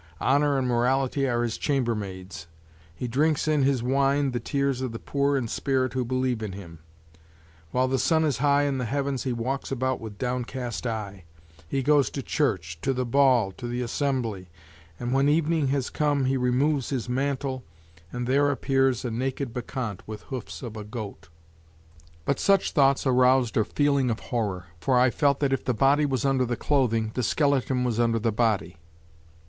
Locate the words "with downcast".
10.01-10.87